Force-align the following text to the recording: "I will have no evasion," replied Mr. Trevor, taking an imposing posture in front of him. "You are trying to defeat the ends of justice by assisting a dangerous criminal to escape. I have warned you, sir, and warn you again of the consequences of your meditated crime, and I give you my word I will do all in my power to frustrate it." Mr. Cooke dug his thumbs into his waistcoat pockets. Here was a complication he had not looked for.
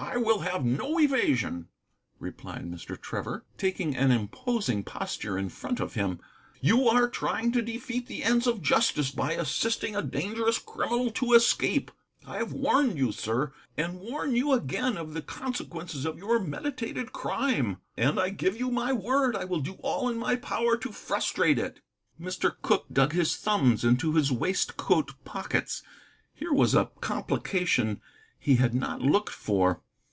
"I 0.00 0.16
will 0.16 0.38
have 0.40 0.64
no 0.64 0.98
evasion," 1.00 1.68
replied 2.20 2.64
Mr. 2.64 2.98
Trevor, 2.98 3.44
taking 3.56 3.96
an 3.96 4.12
imposing 4.12 4.84
posture 4.84 5.36
in 5.36 5.48
front 5.48 5.80
of 5.80 5.94
him. 5.94 6.20
"You 6.60 6.88
are 6.88 7.08
trying 7.10 7.50
to 7.52 7.62
defeat 7.62 8.06
the 8.06 8.22
ends 8.22 8.46
of 8.46 8.62
justice 8.62 9.10
by 9.10 9.32
assisting 9.32 9.96
a 9.96 10.02
dangerous 10.02 10.58
criminal 10.60 11.10
to 11.12 11.34
escape. 11.34 11.90
I 12.24 12.36
have 12.36 12.52
warned 12.52 12.96
you, 12.96 13.10
sir, 13.10 13.52
and 13.76 13.98
warn 13.98 14.36
you 14.36 14.52
again 14.52 14.96
of 14.96 15.14
the 15.14 15.20
consequences 15.20 16.04
of 16.04 16.16
your 16.16 16.38
meditated 16.38 17.12
crime, 17.12 17.78
and 17.96 18.20
I 18.20 18.30
give 18.30 18.56
you 18.58 18.70
my 18.70 18.92
word 18.92 19.34
I 19.34 19.44
will 19.44 19.60
do 19.60 19.74
all 19.80 20.08
in 20.08 20.16
my 20.16 20.36
power 20.36 20.76
to 20.76 20.92
frustrate 20.92 21.58
it." 21.58 21.80
Mr. 22.20 22.52
Cooke 22.62 22.86
dug 22.92 23.12
his 23.12 23.36
thumbs 23.36 23.84
into 23.84 24.14
his 24.14 24.30
waistcoat 24.30 25.12
pockets. 25.24 25.82
Here 26.34 26.52
was 26.52 26.72
a 26.74 26.92
complication 27.00 28.00
he 28.38 28.56
had 28.56 28.74
not 28.74 29.02
looked 29.02 29.34
for. 29.34 29.82